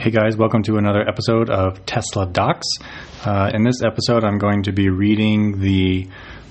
Hey 0.00 0.10
guys, 0.10 0.34
welcome 0.34 0.62
to 0.62 0.78
another 0.78 1.06
episode 1.06 1.50
of 1.50 1.84
Tesla 1.84 2.26
Docs. 2.26 2.66
Uh, 3.22 3.50
in 3.52 3.64
this 3.64 3.82
episode, 3.82 4.24
I'm 4.24 4.38
going 4.38 4.62
to 4.62 4.72
be 4.72 4.88
reading 4.88 5.60
the 5.60 6.08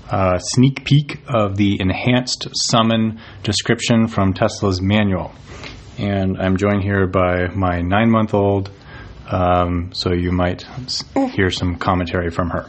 uh, 0.07 0.37
sneak 0.37 0.85
peek 0.85 1.23
of 1.27 1.57
the 1.57 1.81
enhanced 1.81 2.47
summon 2.69 3.19
description 3.41 4.07
from 4.07 4.35
Tesla's 4.35 4.83
manual. 4.83 5.33
And 5.97 6.37
I'm 6.39 6.57
joined 6.57 6.83
here 6.83 7.07
by 7.07 7.47
my 7.47 7.81
nine 7.81 8.11
month 8.11 8.35
old, 8.35 8.69
um, 9.31 9.93
so 9.93 10.13
you 10.13 10.31
might 10.31 10.67
hear 11.33 11.49
some 11.49 11.75
commentary 11.75 12.29
from 12.29 12.51
her. 12.51 12.67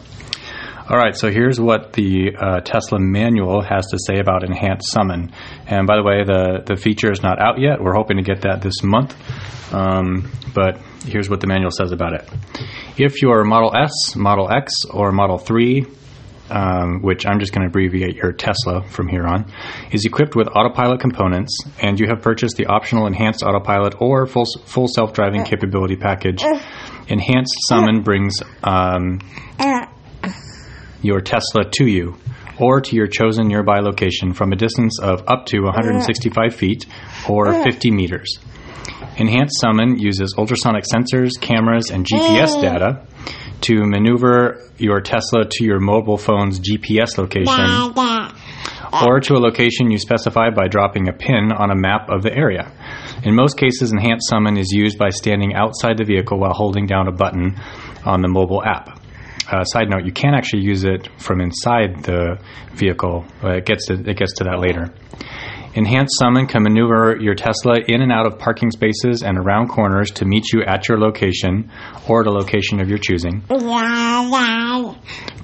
All 0.91 0.97
right, 0.97 1.15
so 1.15 1.31
here's 1.31 1.61
what 1.61 1.93
the 1.93 2.35
uh, 2.37 2.61
Tesla 2.63 2.99
manual 2.99 3.63
has 3.63 3.87
to 3.93 3.99
say 4.05 4.19
about 4.19 4.43
enhanced 4.43 4.91
summon. 4.91 5.31
And 5.69 5.87
by 5.87 5.95
the 5.95 6.03
way, 6.03 6.25
the, 6.25 6.65
the 6.67 6.75
feature 6.75 7.13
is 7.13 7.23
not 7.23 7.41
out 7.41 7.61
yet. 7.61 7.81
We're 7.81 7.95
hoping 7.95 8.17
to 8.17 8.25
get 8.25 8.41
that 8.41 8.61
this 8.61 8.83
month. 8.83 9.15
Um, 9.73 10.33
but 10.53 10.81
here's 11.05 11.31
what 11.31 11.39
the 11.39 11.47
manual 11.47 11.71
says 11.71 11.93
about 11.93 12.15
it. 12.15 12.29
If 12.99 13.23
you 13.23 13.31
are 13.31 13.45
Model 13.45 13.73
S, 13.73 14.17
Model 14.17 14.51
X, 14.51 14.85
or 14.91 15.13
Model 15.13 15.39
3, 15.39 15.87
um, 16.51 17.03
which 17.03 17.25
I'm 17.25 17.39
just 17.39 17.53
going 17.53 17.63
to 17.63 17.69
abbreviate 17.69 18.17
your 18.17 18.33
Tesla 18.33 18.83
from 18.83 19.07
here 19.07 19.29
on, 19.29 19.53
is 19.93 20.05
equipped 20.05 20.35
with 20.35 20.49
autopilot 20.49 20.99
components, 20.99 21.57
and 21.81 22.01
you 22.01 22.09
have 22.09 22.21
purchased 22.21 22.57
the 22.57 22.67
optional 22.67 23.07
enhanced 23.07 23.45
autopilot 23.45 23.95
or 24.01 24.27
full, 24.27 24.47
full 24.65 24.89
self 24.89 25.13
driving 25.13 25.45
capability 25.45 25.95
package, 25.95 26.43
enhanced 27.07 27.55
summon 27.69 28.03
brings 28.03 28.43
um, 28.65 29.21
your 31.03 31.21
Tesla 31.21 31.65
to 31.79 31.87
you 31.87 32.17
or 32.59 32.81
to 32.81 32.97
your 32.97 33.07
chosen 33.07 33.49
nearby 33.49 33.81
location 33.81 34.35
from 34.35 34.53
a 34.53 34.57
distance 34.57 34.99
of 35.01 35.23
up 35.27 35.47
to 35.47 35.61
165 35.63 36.55
feet 36.55 36.87
or 37.29 37.63
50 37.65 37.91
meters. 37.91 38.39
Enhanced 39.17 39.61
Summon 39.61 39.99
uses 39.99 40.35
ultrasonic 40.37 40.85
sensors, 40.85 41.31
cameras, 41.41 41.91
and 41.91 42.07
GPS 42.07 42.61
data 42.61 43.07
to 43.63 43.85
maneuver 43.85 44.71
your 44.79 45.01
Tesla 45.01 45.45
to 45.49 45.65
your 45.65 45.81
mobile 45.81 46.17
phone's 46.17 46.61
GPS 46.61 47.19
location 47.19 47.47
or 49.07 49.21
to 49.21 49.35
a 49.35 49.39
location 49.39 49.91
you 49.91 49.99
specify 49.99 50.51
by 50.51 50.69
dropping 50.69 51.09
a 51.09 51.13
pin 51.13 51.53
on 51.53 51.71
a 51.71 51.77
map 51.77 52.09
of 52.11 52.23
the 52.23 52.35
area. 52.35 52.73
In 53.23 53.35
most 53.35 53.57
cases, 53.57 53.93
Enhanced 53.93 54.29
Summon 54.29 54.57
is 54.57 54.71
used 54.73 54.99
by 54.99 55.11
standing 55.11 55.55
outside 55.55 55.99
the 55.99 56.05
vehicle 56.05 56.39
while 56.39 56.55
holding 56.55 56.87
down 56.87 57.07
a 57.07 57.13
button 57.13 57.57
on 58.05 58.23
the 58.23 58.29
mobile 58.29 58.63
app. 58.65 58.99
Uh, 59.51 59.65
side 59.65 59.91
note: 59.91 60.05
You 60.05 60.13
can 60.13 60.35
actually 60.35 60.63
use 60.63 60.85
it 60.85 61.09
from 61.19 61.41
inside 61.41 62.05
the 62.05 62.39
vehicle. 62.73 63.25
Uh, 63.43 63.57
it 63.57 63.67
gets 63.67 63.87
to, 63.87 63.95
it 63.95 64.17
gets 64.17 64.35
to 64.35 64.45
that 64.45 64.61
later. 64.61 64.95
Enhanced 65.75 66.19
Summon 66.19 66.47
can 66.49 66.65
maneuver 66.65 67.17
your 67.21 67.37
Tesla 67.37 67.77
in 67.87 68.03
and 68.03 68.11
out 68.11 68.27
of 68.27 68.41
parking 68.41 68.73
spaces 68.73 69.23
and 69.23 69.39
around 69.39 69.69
corners 69.69 70.11
to 70.13 70.25
meet 70.25 70.53
you 70.53 70.65
at 70.65 70.89
your 70.89 70.99
location 70.99 71.71
or 72.09 72.25
the 72.25 72.31
location 72.31 72.81
of 72.81 72.89
your 72.89 72.99
choosing. 72.99 73.45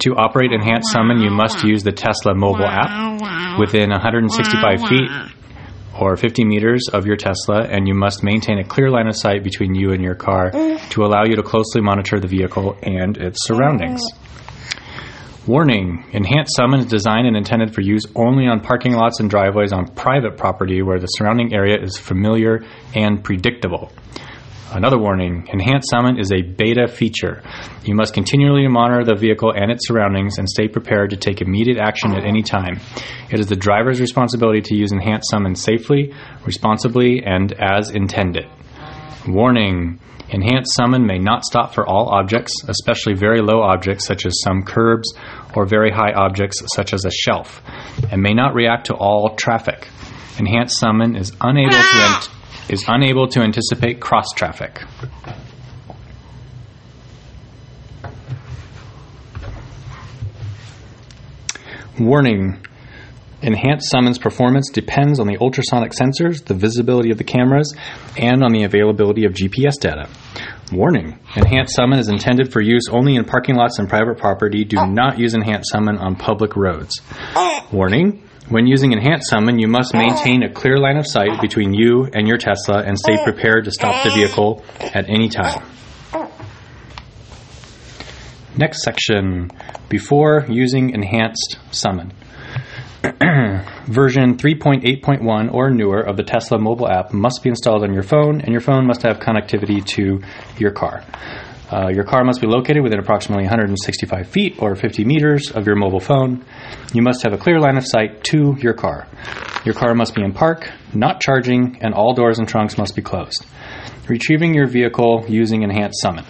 To 0.00 0.16
operate 0.16 0.50
Enhanced 0.52 0.90
Summon, 0.90 1.18
you 1.20 1.30
must 1.30 1.62
use 1.62 1.84
the 1.84 1.92
Tesla 1.92 2.34
mobile 2.34 2.66
app 2.66 3.58
within 3.60 3.90
165 3.90 4.88
feet 4.88 5.10
or 6.00 6.16
50 6.16 6.44
meters 6.44 6.88
of 6.92 7.06
your 7.06 7.16
Tesla, 7.16 7.62
and 7.62 7.86
you 7.88 7.94
must 7.94 8.22
maintain 8.22 8.58
a 8.58 8.64
clear 8.64 8.90
line 8.90 9.06
of 9.06 9.16
sight 9.16 9.42
between 9.42 9.74
you 9.74 9.92
and 9.92 10.02
your 10.02 10.14
car 10.14 10.50
mm. 10.50 10.90
to 10.90 11.04
allow 11.04 11.24
you 11.24 11.36
to 11.36 11.42
closely 11.42 11.80
monitor 11.80 12.20
the 12.20 12.28
vehicle 12.28 12.76
and 12.82 13.16
its 13.16 13.46
surroundings. 13.46 14.02
Warning 15.46 16.04
Enhanced 16.12 16.56
Summon 16.56 16.80
is 16.80 16.86
designed 16.86 17.28
and 17.28 17.36
intended 17.36 17.72
for 17.72 17.80
use 17.80 18.02
only 18.16 18.48
on 18.48 18.60
parking 18.60 18.94
lots 18.94 19.20
and 19.20 19.30
driveways 19.30 19.72
on 19.72 19.86
private 19.86 20.36
property 20.36 20.82
where 20.82 20.98
the 20.98 21.06
surrounding 21.06 21.54
area 21.54 21.76
is 21.80 21.96
familiar 21.96 22.64
and 22.96 23.22
predictable. 23.22 23.92
Another 24.72 24.98
warning 24.98 25.48
Enhanced 25.52 25.88
Summon 25.90 26.18
is 26.18 26.32
a 26.32 26.42
beta 26.42 26.88
feature. 26.88 27.42
You 27.84 27.94
must 27.94 28.14
continually 28.14 28.66
monitor 28.66 29.04
the 29.04 29.14
vehicle 29.14 29.52
and 29.52 29.70
its 29.70 29.86
surroundings 29.86 30.38
and 30.38 30.48
stay 30.48 30.66
prepared 30.66 31.10
to 31.10 31.16
take 31.16 31.40
immediate 31.40 31.78
action 31.78 32.12
at 32.14 32.24
any 32.24 32.42
time. 32.42 32.80
It 33.30 33.38
is 33.38 33.46
the 33.46 33.56
driver's 33.56 34.00
responsibility 34.00 34.60
to 34.62 34.74
use 34.74 34.90
Enhanced 34.90 35.30
Summon 35.30 35.54
safely, 35.54 36.12
responsibly, 36.44 37.22
and 37.24 37.52
as 37.52 37.90
intended. 37.90 38.46
Warning 39.28 40.00
Enhanced 40.28 40.74
Summon 40.74 41.06
may 41.06 41.18
not 41.18 41.44
stop 41.44 41.72
for 41.72 41.86
all 41.86 42.08
objects, 42.08 42.52
especially 42.66 43.14
very 43.14 43.40
low 43.40 43.62
objects 43.62 44.04
such 44.04 44.26
as 44.26 44.40
some 44.42 44.64
curbs 44.64 45.14
or 45.54 45.64
very 45.64 45.92
high 45.92 46.12
objects 46.12 46.60
such 46.74 46.92
as 46.92 47.04
a 47.04 47.10
shelf, 47.10 47.62
and 48.10 48.20
may 48.20 48.34
not 48.34 48.54
react 48.54 48.86
to 48.86 48.94
all 48.94 49.36
traffic. 49.36 49.86
Enhanced 50.38 50.78
Summon 50.78 51.14
is 51.14 51.32
unable 51.40 51.70
to 51.70 52.28
is 52.68 52.84
unable 52.88 53.28
to 53.28 53.40
anticipate 53.40 54.00
cross 54.00 54.26
traffic. 54.34 54.82
Warning 61.98 62.62
Enhanced 63.42 63.90
Summons 63.90 64.18
performance 64.18 64.70
depends 64.70 65.20
on 65.20 65.26
the 65.26 65.36
ultrasonic 65.40 65.92
sensors, 65.92 66.44
the 66.44 66.54
visibility 66.54 67.10
of 67.10 67.18
the 67.18 67.24
cameras, 67.24 67.74
and 68.16 68.42
on 68.42 68.52
the 68.52 68.64
availability 68.64 69.24
of 69.24 69.32
GPS 69.32 69.78
data. 69.78 70.08
Warning 70.72 71.18
Enhanced 71.36 71.74
Summon 71.74 71.98
is 71.98 72.08
intended 72.08 72.52
for 72.52 72.60
use 72.60 72.88
only 72.90 73.14
in 73.14 73.24
parking 73.24 73.54
lots 73.54 73.78
and 73.78 73.88
private 73.88 74.18
property. 74.18 74.64
Do 74.64 74.78
oh. 74.80 74.86
not 74.86 75.18
use 75.18 75.34
Enhanced 75.34 75.70
Summon 75.70 75.96
on 75.98 76.16
public 76.16 76.56
roads. 76.56 77.00
Oh. 77.34 77.66
Warning 77.70 78.25
When 78.48 78.68
using 78.68 78.92
Enhanced 78.92 79.28
Summon, 79.28 79.58
you 79.58 79.66
must 79.66 79.92
maintain 79.92 80.44
a 80.44 80.52
clear 80.52 80.78
line 80.78 80.98
of 80.98 81.06
sight 81.06 81.40
between 81.40 81.74
you 81.74 82.08
and 82.14 82.28
your 82.28 82.38
Tesla 82.38 82.80
and 82.80 82.96
stay 82.96 83.16
prepared 83.24 83.64
to 83.64 83.72
stop 83.72 84.04
the 84.04 84.10
vehicle 84.10 84.64
at 84.78 85.08
any 85.08 85.28
time. 85.28 85.64
Next 88.56 88.84
section 88.84 89.50
Before 89.88 90.46
using 90.48 90.90
Enhanced 90.90 91.58
Summon. 91.72 92.12
Version 93.02 94.36
3.8.1 94.36 95.52
or 95.52 95.70
newer 95.70 96.00
of 96.00 96.16
the 96.16 96.22
Tesla 96.22 96.56
mobile 96.56 96.88
app 96.88 97.12
must 97.12 97.42
be 97.42 97.48
installed 97.48 97.82
on 97.82 97.92
your 97.92 98.04
phone, 98.04 98.40
and 98.40 98.52
your 98.52 98.60
phone 98.60 98.86
must 98.86 99.02
have 99.02 99.18
connectivity 99.18 99.84
to 99.84 100.22
your 100.56 100.70
car. 100.70 101.02
Uh, 101.70 101.88
your 101.88 102.04
car 102.04 102.22
must 102.22 102.40
be 102.40 102.46
located 102.46 102.82
within 102.82 103.00
approximately 103.00 103.42
165 103.44 104.28
feet 104.28 104.56
or 104.60 104.76
50 104.76 105.04
meters 105.04 105.50
of 105.50 105.66
your 105.66 105.74
mobile 105.74 106.00
phone. 106.00 106.44
You 106.92 107.02
must 107.02 107.22
have 107.24 107.32
a 107.32 107.38
clear 107.38 107.58
line 107.58 107.76
of 107.76 107.84
sight 107.86 108.22
to 108.24 108.56
your 108.58 108.74
car. 108.74 109.08
Your 109.64 109.74
car 109.74 109.94
must 109.94 110.14
be 110.14 110.22
in 110.22 110.32
park, 110.32 110.70
not 110.94 111.20
charging, 111.20 111.78
and 111.80 111.92
all 111.92 112.14
doors 112.14 112.38
and 112.38 112.48
trunks 112.48 112.78
must 112.78 112.94
be 112.94 113.02
closed. 113.02 113.44
Retrieving 114.08 114.54
your 114.54 114.68
vehicle 114.68 115.24
using 115.28 115.62
Enhanced 115.62 116.00
Summon. 116.00 116.24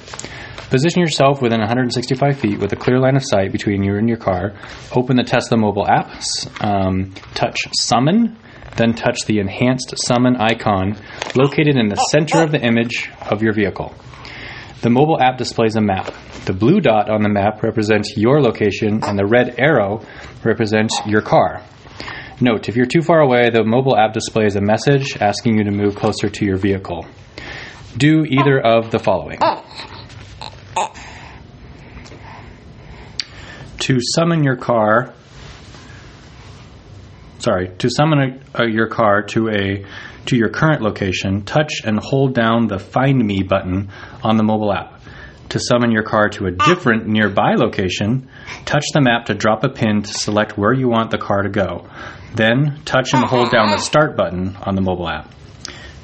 Position 0.70 1.00
yourself 1.00 1.42
within 1.42 1.60
165 1.60 2.38
feet 2.38 2.58
with 2.58 2.72
a 2.72 2.76
clear 2.76 2.98
line 2.98 3.14
of 3.14 3.22
sight 3.22 3.52
between 3.52 3.84
you 3.84 3.96
and 3.96 4.08
your 4.08 4.16
car. 4.16 4.54
Open 4.96 5.16
the 5.16 5.22
Tesla 5.22 5.58
mobile 5.58 5.86
app, 5.86 6.10
um, 6.60 7.12
touch 7.34 7.56
Summon, 7.78 8.36
then 8.76 8.94
touch 8.94 9.26
the 9.26 9.38
Enhanced 9.38 9.94
Summon 9.98 10.36
icon 10.36 10.96
located 11.36 11.76
in 11.76 11.88
the 11.88 11.96
center 12.10 12.42
of 12.42 12.50
the 12.50 12.60
image 12.60 13.10
of 13.30 13.42
your 13.42 13.52
vehicle. 13.52 13.94
The 14.86 14.91
mobile 14.91 15.20
app 15.20 15.36
displays 15.36 15.74
a 15.74 15.80
map. 15.80 16.14
The 16.44 16.52
blue 16.52 16.80
dot 16.80 17.10
on 17.10 17.24
the 17.24 17.28
map 17.28 17.60
represents 17.64 18.16
your 18.16 18.41
location, 18.41 19.02
and 19.02 19.19
the 19.19 19.26
red 19.26 19.56
arrow 19.58 20.06
represents 20.44 20.97
your 21.04 21.22
car. 21.22 21.60
Note, 22.41 22.69
if 22.69 22.76
you're 22.76 22.86
too 22.86 23.02
far 23.02 23.19
away, 23.19 23.50
the 23.50 23.64
mobile 23.64 23.96
app 23.96 24.12
displays 24.12 24.54
a 24.54 24.60
message 24.60 25.16
asking 25.20 25.58
you 25.58 25.64
to 25.64 25.72
move 25.72 25.96
closer 25.96 26.28
to 26.28 26.44
your 26.44 26.56
vehicle. 26.56 27.04
Do 27.96 28.25
either 28.26 28.60
of 28.60 28.92
the 28.92 29.00
following. 29.00 29.41
To 33.78 33.98
summon 34.14 34.44
your 34.44 34.54
car, 34.54 35.14
sorry, 37.46 37.70
to 37.78 37.88
summon 37.88 38.40
a, 38.54 38.64
a, 38.64 38.68
your 38.68 38.88
car 38.88 39.22
to 39.22 39.48
a 39.48 39.86
to 40.26 40.36
your 40.36 40.48
current 40.48 40.82
location, 40.82 41.44
touch 41.44 41.82
and 41.84 42.00
hold 42.00 42.34
down 42.34 42.66
the 42.66 42.80
Find 42.80 43.24
Me 43.24 43.44
button 43.44 43.90
on 44.25 44.37
the 44.37 44.43
mobile 44.43 44.72
app. 44.72 45.00
To 45.50 45.60
summon 45.60 45.93
your 45.93 46.02
car 46.02 46.28
to 46.31 46.46
a 46.46 46.50
different 46.50 47.06
nearby 47.06 47.54
location, 47.54 48.28
touch 48.64 48.84
the 48.93 49.00
map 49.00 49.26
to 49.26 49.34
drop 49.34 49.62
a 49.62 49.69
pin 49.69 50.02
to 50.02 50.12
select 50.12 50.58
where 50.58 50.72
you 50.72 50.88
want 50.88 51.12
the 51.12 51.19
car 51.19 51.43
to 51.43 51.48
go. 51.48 51.88
Then 52.34 52.82
touch 52.84 53.14
and 53.14 53.25
hold 53.25 53.52
down 53.52 53.70
the 53.70 53.78
Start 53.78 54.16
button 54.16 54.56
on 54.56 54.75
the 54.75 54.82
mobile 54.82 55.08
app. 55.08 55.32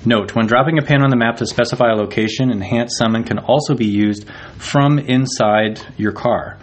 Note, 0.04 0.36
when 0.36 0.46
dropping 0.46 0.78
a 0.78 0.82
pin 0.82 1.02
on 1.02 1.10
the 1.10 1.16
map 1.16 1.38
to 1.38 1.46
specify 1.46 1.90
a 1.90 1.96
location, 1.96 2.52
Enhanced 2.52 2.96
Summon 2.96 3.24
can 3.24 3.38
also 3.38 3.74
be 3.74 3.86
used 3.86 4.28
from 4.58 5.00
inside 5.00 5.80
your 5.96 6.12
car. 6.12 6.58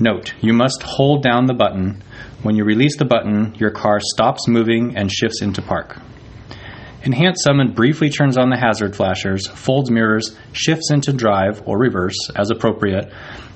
Note, 0.00 0.32
you 0.40 0.54
must 0.54 0.82
hold 0.82 1.22
down 1.22 1.44
the 1.44 1.52
button. 1.54 2.02
When 2.42 2.56
you 2.56 2.64
release 2.64 2.96
the 2.96 3.04
button, 3.04 3.54
your 3.56 3.70
car 3.70 4.00
stops 4.00 4.48
moving 4.48 4.96
and 4.96 5.12
shifts 5.12 5.42
into 5.42 5.60
park. 5.60 5.98
Enhanced 7.02 7.44
Summon 7.44 7.72
briefly 7.72 8.08
turns 8.08 8.38
on 8.38 8.48
the 8.48 8.56
hazard 8.56 8.96
flashers, 8.96 9.46
folds 9.46 9.90
mirrors, 9.90 10.36
shifts 10.52 10.90
into 10.90 11.12
drive 11.12 11.62
or 11.66 11.78
reverse 11.78 12.16
as 12.34 12.50
appropriate, 12.50 13.12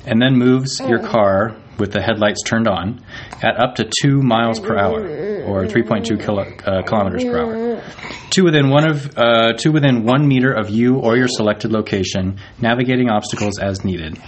and 0.06 0.20
then 0.20 0.37
moves 0.37 0.81
your 0.81 0.99
car 0.99 1.56
with 1.79 1.93
the 1.93 2.02
headlights 2.02 2.43
turned 2.44 2.69
on 2.69 3.02
at 3.43 3.58
up 3.58 3.76
to 3.76 3.91
2 4.02 4.20
miles 4.20 4.61
per 4.61 4.76
hour 4.76 5.00
or 5.44 5.64
3.2 5.64 6.23
kilo, 6.23 6.43
uh, 6.43 6.82
kilometers 6.82 7.25
per 7.25 7.38
hour 7.38 7.82
to 8.31 8.43
within 8.43 8.70
one 8.70 8.88
of 8.88 9.17
uh, 9.17 9.52
to 9.55 9.70
within 9.70 10.05
one 10.05 10.26
meter 10.26 10.52
of 10.52 10.70
you 10.70 10.96
or 10.96 11.17
your 11.17 11.29
selected 11.29 11.73
location, 11.73 12.38
navigating 12.61 13.08
obstacles 13.08 13.58
as 13.58 13.85
needed. 13.85 14.19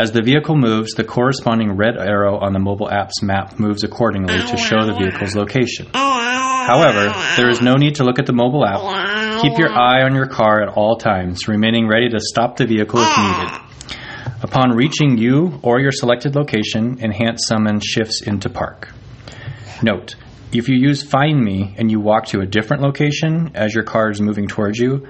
As 0.00 0.12
the 0.12 0.22
vehicle 0.22 0.56
moves, 0.56 0.94
the 0.94 1.04
corresponding 1.04 1.76
red 1.76 1.98
arrow 1.98 2.38
on 2.38 2.54
the 2.54 2.58
mobile 2.58 2.90
app's 2.90 3.22
map 3.22 3.58
moves 3.58 3.84
accordingly 3.84 4.38
to 4.48 4.56
show 4.56 4.86
the 4.86 4.94
vehicle's 4.94 5.36
location. 5.36 5.88
However, 5.92 7.14
there 7.36 7.50
is 7.50 7.60
no 7.60 7.74
need 7.74 7.96
to 7.96 8.04
look 8.04 8.18
at 8.18 8.24
the 8.24 8.32
mobile 8.32 8.64
app. 8.64 9.42
Keep 9.42 9.58
your 9.58 9.68
eye 9.68 10.00
on 10.04 10.14
your 10.14 10.26
car 10.26 10.62
at 10.62 10.70
all 10.70 10.96
times, 10.96 11.48
remaining 11.48 11.86
ready 11.86 12.08
to 12.08 12.18
stop 12.18 12.56
the 12.56 12.66
vehicle 12.66 12.98
if 13.02 13.18
needed. 13.18 13.94
Upon 14.42 14.70
reaching 14.70 15.18
you 15.18 15.60
or 15.60 15.80
your 15.80 15.92
selected 15.92 16.34
location, 16.34 16.98
Enhance 17.02 17.46
Summon 17.46 17.78
shifts 17.80 18.22
into 18.22 18.48
park. 18.48 18.88
Note, 19.82 20.16
if 20.52 20.68
you 20.68 20.76
use 20.76 21.02
Find 21.02 21.40
Me 21.40 21.74
and 21.78 21.90
you 21.90 22.00
walk 22.00 22.26
to 22.26 22.40
a 22.40 22.46
different 22.46 22.82
location 22.82 23.52
as 23.54 23.72
your 23.72 23.84
car 23.84 24.10
is 24.10 24.20
moving 24.20 24.48
towards 24.48 24.78
you, 24.78 25.06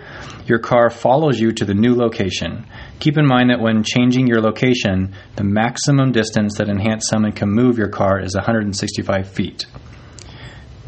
your 0.47 0.59
car 0.59 0.91
follows 0.91 1.41
you 1.41 1.53
to 1.53 1.65
the 1.65 1.73
new 1.73 1.95
location. 1.95 2.67
Keep 2.99 3.17
in 3.17 3.27
mind 3.27 3.49
that 3.49 3.61
when 3.61 3.83
changing 3.83 4.27
your 4.27 4.43
location, 4.43 5.15
the 5.37 5.45
maximum 5.45 6.13
distance 6.13 6.59
that 6.59 6.69
Enhanced 6.69 7.09
Summon 7.09 7.33
can 7.33 7.49
move 7.49 7.79
your 7.79 7.89
car 7.89 8.21
is 8.21 8.35
165 8.35 9.31
feet. 9.31 9.65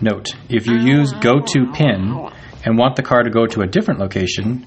Note, 0.02 0.34
if 0.50 0.66
you 0.66 0.76
use 0.76 1.12
oh. 1.14 1.20
Go 1.20 1.40
To 1.40 1.72
Pin 1.72 2.28
and 2.64 2.76
want 2.76 2.96
the 2.96 3.02
car 3.02 3.22
to 3.22 3.30
go 3.30 3.46
to 3.46 3.62
a 3.62 3.66
different 3.66 4.00
location, 4.00 4.66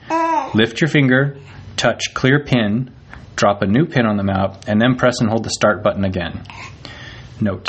lift 0.56 0.82
your 0.82 0.88
finger, 0.88 1.38
touch 1.76 2.14
Clear 2.14 2.44
Pin, 2.44 2.92
drop 3.36 3.62
a 3.62 3.68
new 3.68 3.86
pin 3.86 4.06
on 4.06 4.18
the 4.18 4.24
map, 4.24 4.64
and 4.68 4.82
then 4.82 4.96
press 4.96 5.20
and 5.20 5.30
hold 5.30 5.44
the 5.44 5.50
Start 5.52 5.84
button 5.84 6.06
again. 6.06 6.44
Note, 7.40 7.68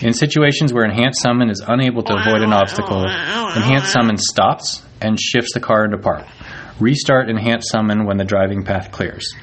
in 0.00 0.12
situations 0.12 0.72
where 0.72 0.84
Enhanced 0.84 1.20
Summon 1.20 1.50
is 1.50 1.62
unable 1.66 2.02
to 2.02 2.14
avoid 2.14 2.42
an 2.42 2.52
obstacle, 2.52 3.04
Enhanced 3.04 3.92
Summon 3.92 4.16
stops 4.16 4.82
and 5.00 5.18
shifts 5.18 5.52
the 5.54 5.60
car 5.60 5.84
into 5.84 5.98
park. 5.98 6.26
Restart 6.80 7.28
Enhanced 7.28 7.70
Summon 7.70 8.04
when 8.04 8.16
the 8.16 8.24
driving 8.24 8.64
path 8.64 8.92
clears. 8.92 9.34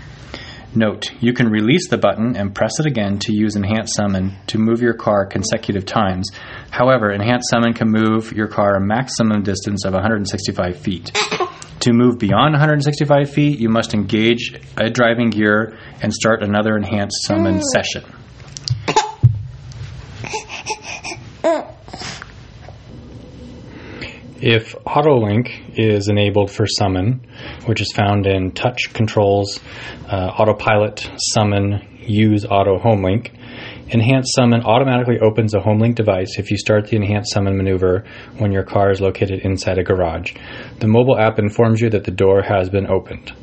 Note, 0.73 1.11
you 1.21 1.33
can 1.33 1.47
release 1.47 1.87
the 1.89 1.97
button 1.97 2.35
and 2.35 2.53
press 2.53 2.79
it 2.79 2.85
again 2.85 3.17
to 3.19 3.33
use 3.33 3.55
Enhanced 3.55 3.95
Summon 3.95 4.35
to 4.47 4.57
move 4.57 4.81
your 4.81 4.93
car 4.93 5.25
consecutive 5.25 5.85
times. 5.85 6.29
However, 6.69 7.11
Enhanced 7.11 7.49
Summon 7.49 7.73
can 7.73 7.89
move 7.89 8.33
your 8.33 8.47
car 8.47 8.75
a 8.75 8.81
maximum 8.81 9.43
distance 9.43 9.85
of 9.85 9.93
165 9.93 10.77
feet. 10.77 11.11
To 11.81 11.93
move 11.93 12.17
beyond 12.17 12.53
165 12.53 13.29
feet, 13.29 13.59
you 13.59 13.69
must 13.69 13.93
engage 13.93 14.59
a 14.75 14.89
driving 14.89 15.29
gear 15.29 15.77
and 16.01 16.13
start 16.13 16.43
another 16.43 16.75
Enhanced 16.75 17.23
Summon 17.25 17.61
session. 17.61 18.03
If 24.45 24.75
AutoLink 24.85 25.75
is 25.75 26.07
enabled 26.07 26.51
for 26.51 26.67
summon, 26.67 27.25
which 27.65 27.81
is 27.81 27.91
found 27.91 28.27
in 28.27 28.51
touch 28.51 28.93
controls, 28.93 29.59
uh, 30.07 30.33
autopilot, 30.37 31.09
summon, 31.33 31.81
use 32.01 32.45
auto 32.45 32.77
HomeLink, 32.77 33.31
Enhanced 33.89 34.35
Summon 34.35 34.61
automatically 34.61 35.19
opens 35.19 35.55
a 35.55 35.59
HomeLink 35.61 35.95
device 35.95 36.37
if 36.37 36.51
you 36.51 36.57
start 36.57 36.85
the 36.85 36.95
Enhanced 36.95 37.33
Summon 37.33 37.57
maneuver 37.57 38.05
when 38.37 38.51
your 38.51 38.61
car 38.61 38.91
is 38.91 39.01
located 39.01 39.39
inside 39.39 39.79
a 39.79 39.83
garage. 39.83 40.35
The 40.77 40.87
mobile 40.87 41.17
app 41.17 41.39
informs 41.39 41.81
you 41.81 41.89
that 41.89 42.03
the 42.03 42.11
door 42.11 42.43
has 42.43 42.69
been 42.69 42.85
opened. 42.85 43.33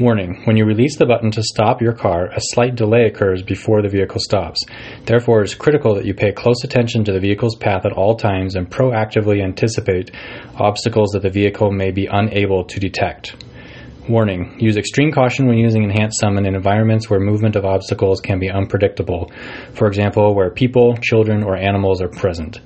Warning 0.00 0.40
When 0.44 0.56
you 0.56 0.64
release 0.64 0.96
the 0.96 1.04
button 1.04 1.30
to 1.32 1.42
stop 1.42 1.82
your 1.82 1.92
car, 1.92 2.28
a 2.28 2.40
slight 2.40 2.74
delay 2.74 3.04
occurs 3.04 3.42
before 3.42 3.82
the 3.82 3.90
vehicle 3.90 4.18
stops. 4.18 4.64
Therefore, 5.04 5.42
it 5.42 5.44
is 5.44 5.54
critical 5.54 5.94
that 5.96 6.06
you 6.06 6.14
pay 6.14 6.32
close 6.32 6.64
attention 6.64 7.04
to 7.04 7.12
the 7.12 7.20
vehicle's 7.20 7.54
path 7.54 7.84
at 7.84 7.92
all 7.92 8.16
times 8.16 8.54
and 8.54 8.70
proactively 8.70 9.44
anticipate 9.44 10.10
obstacles 10.56 11.10
that 11.10 11.20
the 11.20 11.28
vehicle 11.28 11.70
may 11.70 11.90
be 11.90 12.08
unable 12.10 12.64
to 12.64 12.80
detect. 12.80 13.36
Warning 14.08 14.56
Use 14.58 14.78
extreme 14.78 15.12
caution 15.12 15.46
when 15.46 15.58
using 15.58 15.84
Enhanced 15.84 16.18
Summon 16.18 16.46
in 16.46 16.54
environments 16.54 17.10
where 17.10 17.20
movement 17.20 17.54
of 17.54 17.66
obstacles 17.66 18.22
can 18.22 18.38
be 18.38 18.50
unpredictable, 18.50 19.30
for 19.74 19.86
example, 19.86 20.34
where 20.34 20.50
people, 20.50 20.96
children, 20.96 21.42
or 21.42 21.56
animals 21.56 22.00
are 22.00 22.08
present. 22.08 22.58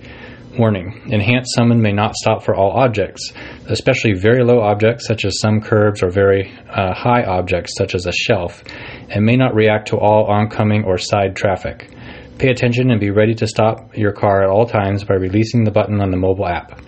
Warning 0.57 1.03
Enhanced 1.07 1.53
Summon 1.57 1.83
may 1.83 1.93
not 1.93 2.15
stop 2.15 2.45
for 2.45 2.55
all 2.55 2.71
objects, 2.71 3.33
especially 3.67 4.13
very 4.13 4.45
low 4.45 4.61
objects 4.61 5.05
such 5.07 5.25
as 5.25 5.41
some 5.41 5.61
curbs 5.61 6.01
or 6.01 6.11
very 6.11 6.53
uh, 6.71 6.95
high 6.95 7.25
objects 7.25 7.73
such 7.77 7.95
as 7.95 8.07
a 8.07 8.13
shelf, 8.13 8.63
and 9.09 9.25
may 9.25 9.35
not 9.35 9.55
react 9.55 9.89
to 9.89 9.99
all 9.99 10.27
oncoming 10.27 10.85
or 10.85 10.97
side 10.97 11.35
traffic. 11.35 11.91
Pay 12.39 12.51
attention 12.51 12.93
and 12.93 13.01
be 13.01 13.11
ready 13.11 13.35
to 13.35 13.49
stop 13.49 13.97
your 13.97 14.13
car 14.13 14.45
at 14.45 14.49
all 14.49 14.67
times 14.67 15.03
by 15.03 15.15
releasing 15.15 15.65
the 15.65 15.73
button 15.73 16.01
on 16.01 16.13
the 16.13 16.17
mobile 16.17 16.47
app. 16.47 16.81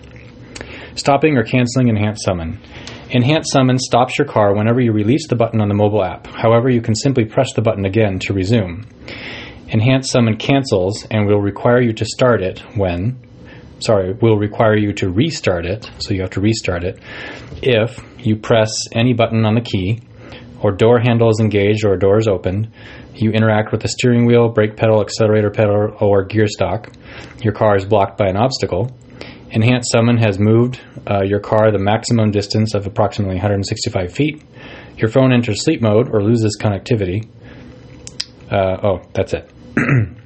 Stopping 0.95 1.37
or 1.37 1.43
canceling 1.43 1.89
Enhanced 1.89 2.23
Summon. 2.23 2.59
Enhanced 3.09 3.51
Summon 3.51 3.79
stops 3.79 4.17
your 4.17 4.27
car 4.27 4.55
whenever 4.55 4.79
you 4.79 4.93
release 4.93 5.27
the 5.27 5.35
button 5.35 5.59
on 5.59 5.67
the 5.67 5.75
mobile 5.75 6.03
app. 6.03 6.25
However, 6.27 6.69
you 6.69 6.81
can 6.81 6.95
simply 6.95 7.25
press 7.25 7.53
the 7.53 7.61
button 7.61 7.85
again 7.85 8.19
to 8.19 8.33
resume. 8.33 8.85
Enhanced 9.67 10.11
Summon 10.11 10.37
cancels 10.37 11.05
and 11.11 11.27
will 11.27 11.41
require 11.41 11.81
you 11.81 11.91
to 11.91 12.05
start 12.05 12.41
it 12.41 12.59
when 12.75 13.19
sorry, 13.79 14.13
will 14.13 14.37
require 14.37 14.75
you 14.75 14.93
to 14.93 15.09
restart 15.09 15.65
it, 15.65 15.89
so 15.99 16.13
you 16.13 16.21
have 16.21 16.31
to 16.31 16.41
restart 16.41 16.83
it, 16.83 16.99
if 17.61 17.99
you 18.19 18.35
press 18.35 18.71
any 18.93 19.13
button 19.13 19.45
on 19.45 19.55
the 19.55 19.61
key, 19.61 20.01
or 20.61 20.71
door 20.71 20.99
handle 20.99 21.29
is 21.29 21.39
engaged 21.39 21.85
or 21.85 21.95
door 21.97 22.17
is 22.17 22.27
opened, 22.27 22.71
you 23.13 23.31
interact 23.31 23.71
with 23.71 23.81
the 23.81 23.87
steering 23.87 24.25
wheel, 24.25 24.49
brake 24.49 24.75
pedal, 24.75 25.01
accelerator 25.01 25.49
pedal, 25.49 25.95
or 25.99 26.23
gear 26.23 26.47
stalk, 26.47 26.91
your 27.41 27.53
car 27.53 27.75
is 27.75 27.85
blocked 27.85 28.17
by 28.17 28.27
an 28.27 28.37
obstacle, 28.37 28.91
Enhanced 29.49 29.91
Summon 29.91 30.17
has 30.17 30.37
moved 30.39 30.81
uh, 31.09 31.23
your 31.23 31.39
car 31.39 31.71
the 31.71 31.79
maximum 31.79 32.31
distance 32.31 32.73
of 32.73 32.85
approximately 32.85 33.35
165 33.35 34.11
feet, 34.11 34.43
your 34.97 35.09
phone 35.09 35.31
enters 35.31 35.63
sleep 35.63 35.81
mode 35.81 36.09
or 36.13 36.21
loses 36.21 36.57
connectivity. 36.61 37.27
Uh, 38.51 38.77
oh, 38.83 39.01
that's 39.13 39.33
it. 39.33 39.49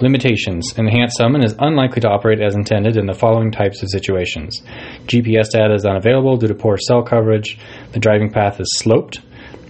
Limitations. 0.00 0.74
Enhanced 0.76 1.16
Summon 1.16 1.42
is 1.42 1.54
unlikely 1.58 2.02
to 2.02 2.08
operate 2.08 2.40
as 2.40 2.54
intended 2.54 2.96
in 2.96 3.06
the 3.06 3.14
following 3.14 3.50
types 3.50 3.82
of 3.82 3.88
situations. 3.88 4.62
GPS 5.06 5.50
data 5.50 5.74
is 5.74 5.86
unavailable 5.86 6.36
due 6.36 6.48
to 6.48 6.54
poor 6.54 6.76
cell 6.76 7.02
coverage. 7.02 7.58
The 7.92 7.98
driving 7.98 8.30
path 8.30 8.60
is 8.60 8.68
sloped. 8.76 9.20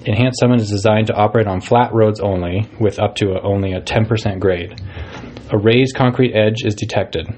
Enhanced 0.04 0.40
Summon 0.40 0.58
is 0.58 0.68
designed 0.68 1.08
to 1.08 1.14
operate 1.14 1.46
on 1.46 1.60
flat 1.60 1.92
roads 1.92 2.20
only, 2.20 2.68
with 2.80 2.98
up 2.98 3.14
to 3.16 3.32
a, 3.32 3.40
only 3.42 3.72
a 3.72 3.80
10% 3.80 4.40
grade. 4.40 4.80
A 5.52 5.58
raised 5.58 5.94
concrete 5.94 6.34
edge 6.34 6.64
is 6.64 6.74
detected. 6.74 7.28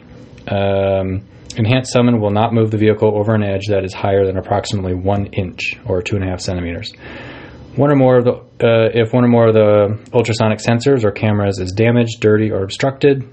Um, 0.46 1.26
Enhanced 1.56 1.92
Summon 1.92 2.20
will 2.20 2.30
not 2.30 2.54
move 2.54 2.70
the 2.70 2.78
vehicle 2.78 3.18
over 3.18 3.34
an 3.34 3.42
edge 3.42 3.66
that 3.68 3.84
is 3.84 3.92
higher 3.92 4.24
than 4.24 4.36
approximately 4.38 4.94
one 4.94 5.26
inch, 5.26 5.74
or 5.86 6.02
two 6.02 6.16
and 6.16 6.24
a 6.24 6.28
half 6.28 6.40
centimeters. 6.40 6.92
One 7.76 7.92
or 7.92 7.96
more 7.96 8.18
of 8.18 8.24
the, 8.24 8.32
uh, 8.32 8.90
if 8.92 9.12
one 9.12 9.24
or 9.24 9.28
more 9.28 9.48
of 9.48 9.54
the 9.54 9.98
ultrasonic 10.12 10.58
sensors 10.58 11.04
or 11.04 11.12
cameras 11.12 11.58
is 11.60 11.72
damaged, 11.72 12.20
dirty, 12.20 12.50
or 12.50 12.62
obstructed, 12.62 13.24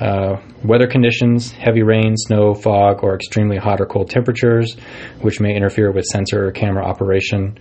uh, 0.00 0.36
weather 0.64 0.88
conditions, 0.88 1.52
heavy 1.52 1.82
rain, 1.82 2.16
snow, 2.16 2.54
fog, 2.54 3.04
or 3.04 3.14
extremely 3.14 3.56
hot 3.56 3.80
or 3.80 3.86
cold 3.86 4.10
temperatures, 4.10 4.76
which 5.20 5.40
may 5.40 5.54
interfere 5.54 5.92
with 5.92 6.04
sensor 6.04 6.48
or 6.48 6.50
camera 6.50 6.84
operation. 6.84 7.56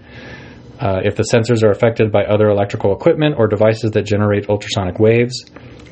Uh, 0.79 0.99
if 1.03 1.15
the 1.15 1.23
sensors 1.23 1.63
are 1.63 1.69
affected 1.69 2.11
by 2.11 2.23
other 2.23 2.49
electrical 2.49 2.93
equipment 2.93 3.35
or 3.37 3.47
devices 3.47 3.91
that 3.91 4.03
generate 4.03 4.49
ultrasonic 4.49 4.99
waves, 4.99 5.45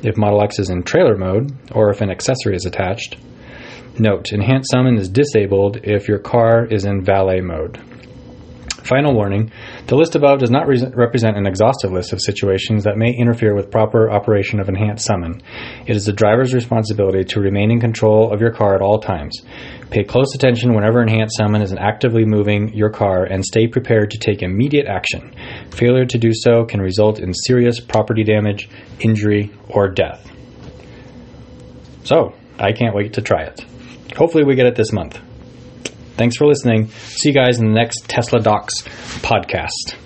if 0.03 0.17
Model 0.17 0.41
X 0.43 0.57
is 0.57 0.69
in 0.69 0.83
trailer 0.83 1.15
mode, 1.15 1.51
or 1.71 1.91
if 1.91 2.01
an 2.01 2.09
accessory 2.09 2.55
is 2.55 2.65
attached. 2.65 3.17
Note 3.99 4.31
Enhanced 4.31 4.71
Summon 4.71 4.97
is 4.97 5.09
disabled 5.09 5.77
if 5.83 6.07
your 6.07 6.17
car 6.17 6.65
is 6.65 6.85
in 6.85 7.03
valet 7.03 7.41
mode. 7.41 7.79
Final 8.83 9.13
warning 9.13 9.51
the 9.87 9.95
list 9.95 10.15
above 10.15 10.39
does 10.39 10.49
not 10.49 10.67
re- 10.67 10.91
represent 10.93 11.37
an 11.37 11.45
exhaustive 11.45 11.91
list 11.91 12.13
of 12.13 12.21
situations 12.21 12.83
that 12.83 12.97
may 12.97 13.13
interfere 13.13 13.55
with 13.55 13.69
proper 13.69 14.09
operation 14.09 14.59
of 14.59 14.69
Enhanced 14.69 15.05
Summon. 15.05 15.41
It 15.85 15.95
is 15.95 16.05
the 16.05 16.13
driver's 16.13 16.53
responsibility 16.53 17.23
to 17.25 17.39
remain 17.39 17.71
in 17.71 17.79
control 17.79 18.33
of 18.33 18.41
your 18.41 18.51
car 18.51 18.73
at 18.75 18.81
all 18.81 18.99
times. 18.99 19.39
Pay 19.91 20.03
close 20.03 20.33
attention 20.33 20.73
whenever 20.73 21.01
Enhanced 21.01 21.37
Summon 21.37 21.61
is 21.61 21.73
actively 21.73 22.25
moving 22.25 22.73
your 22.73 22.89
car 22.89 23.23
and 23.23 23.45
stay 23.45 23.67
prepared 23.67 24.11
to 24.11 24.17
take 24.17 24.41
immediate 24.41 24.87
action. 24.87 25.33
Failure 25.71 26.05
to 26.05 26.17
do 26.17 26.31
so 26.33 26.65
can 26.65 26.81
result 26.81 27.19
in 27.19 27.33
serious 27.33 27.79
property 27.79 28.23
damage, 28.23 28.69
injury, 28.99 29.51
or 29.69 29.89
death. 29.89 30.29
So, 32.03 32.33
I 32.57 32.71
can't 32.71 32.95
wait 32.95 33.13
to 33.13 33.21
try 33.21 33.43
it. 33.43 33.63
Hopefully, 34.15 34.43
we 34.43 34.55
get 34.55 34.65
it 34.65 34.75
this 34.75 34.91
month. 34.91 35.19
Thanks 36.17 36.37
for 36.37 36.45
listening. 36.45 36.89
See 36.89 37.29
you 37.29 37.35
guys 37.35 37.59
in 37.59 37.67
the 37.67 37.73
next 37.73 38.07
Tesla 38.07 38.39
Docs 38.39 38.81
podcast. 39.21 40.00